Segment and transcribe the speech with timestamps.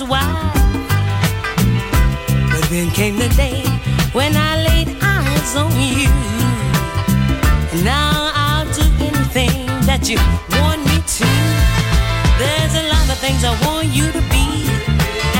[0.00, 0.52] was wild.
[2.52, 3.62] But then came the day
[4.12, 6.10] when I laid eyes on you.
[7.72, 10.18] And now I'll do anything that you
[10.58, 11.28] want me to.
[12.38, 14.46] There's a lot of things I want you to be,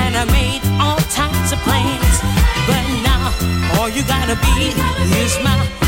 [0.03, 2.16] and I made all types of plans.
[2.66, 3.33] But now
[3.79, 4.73] all you gotta be
[5.23, 5.88] is my.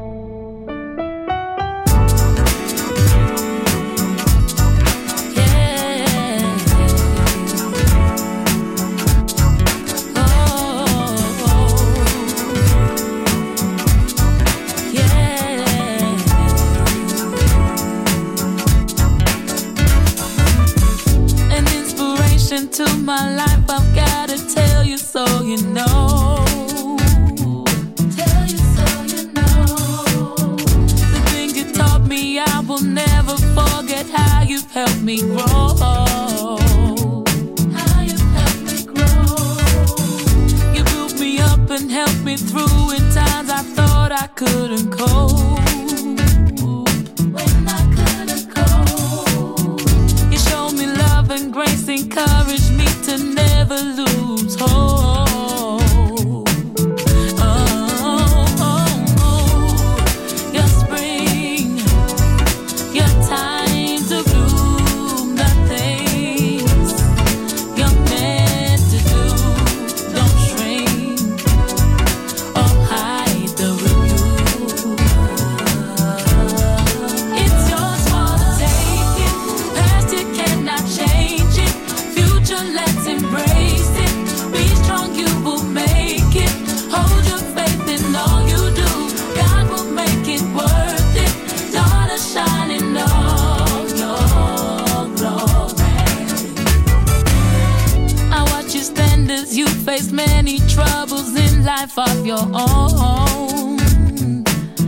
[100.01, 103.77] face many troubles in life of your own.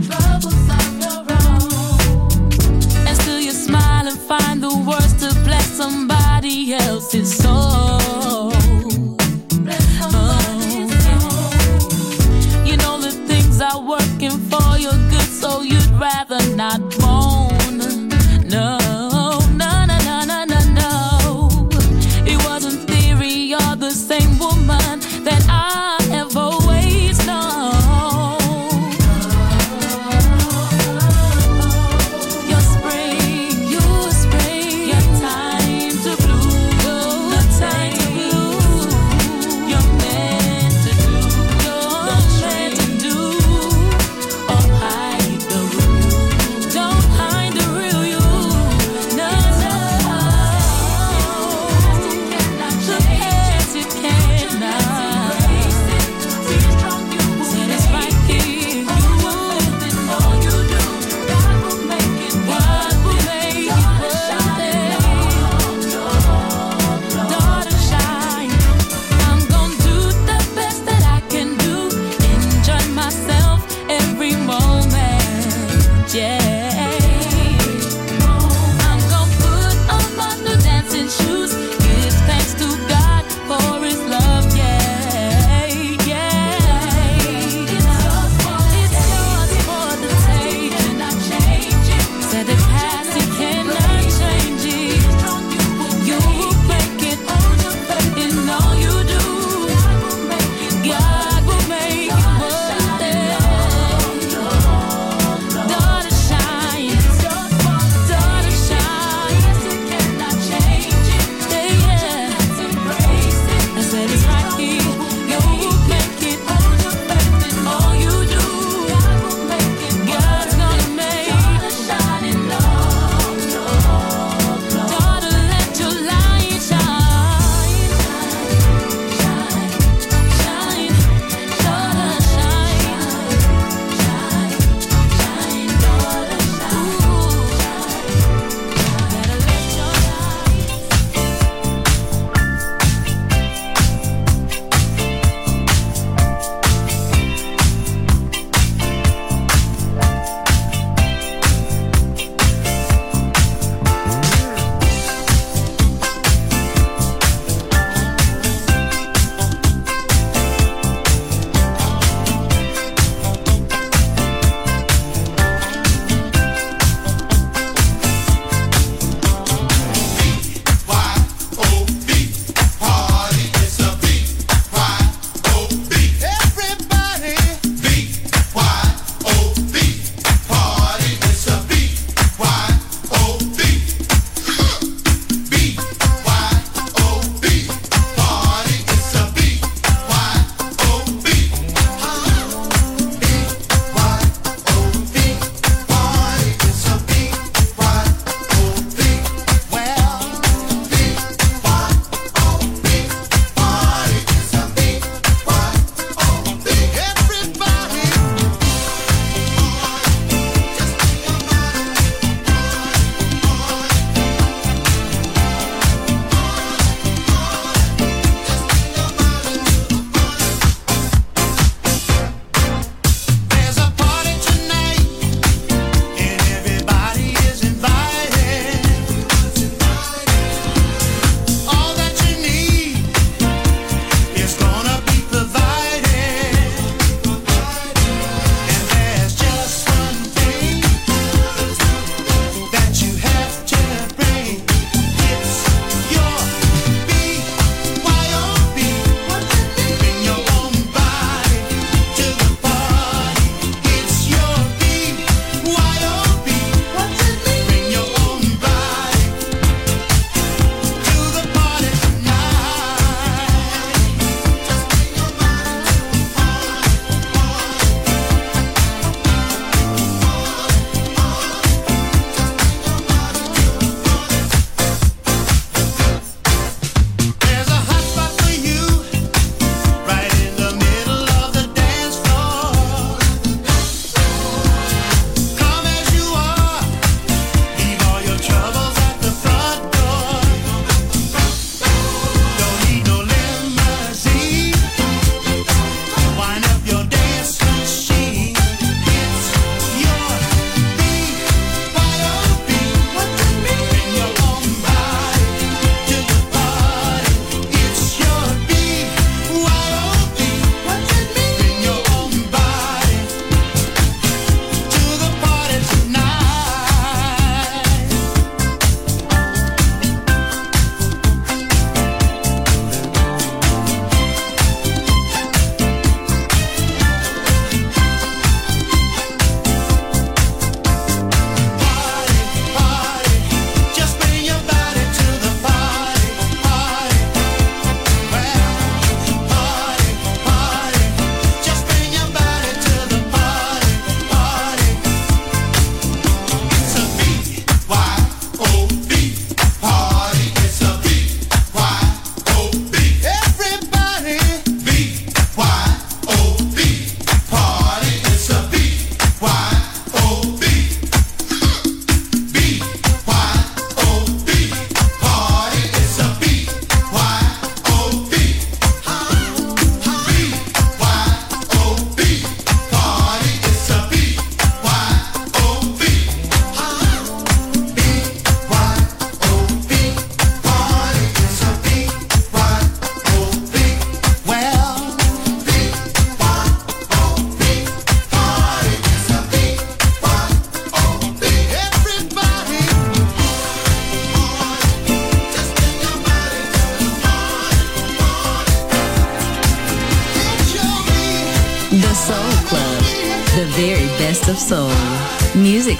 [0.06, 3.06] Troubles of your own.
[3.06, 7.93] And still you smile and find the words to bless somebody else's soul.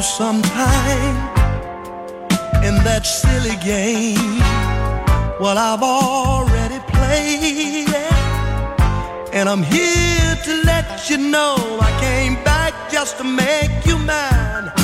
[0.00, 1.16] Some time
[2.62, 4.38] in that silly game.
[5.40, 12.74] Well, I've already played it, and I'm here to let you know I came back
[12.90, 14.77] just to make you mine.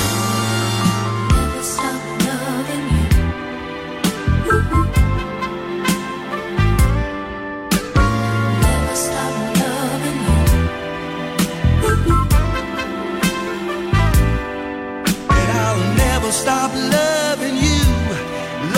[16.35, 17.83] stop loving you,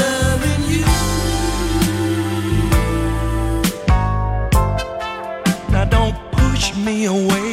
[0.02, 0.86] loving you.
[5.74, 7.52] Now don't push me away,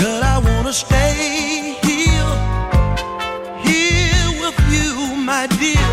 [0.00, 0.22] girl.
[0.34, 2.32] I wanna stay here,
[3.68, 4.90] here with you,
[5.30, 5.90] my dear,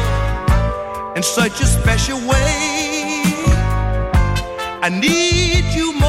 [1.15, 3.21] in such a special way.
[4.81, 6.08] I need you more.